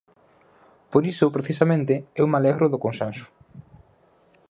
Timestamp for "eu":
2.19-2.25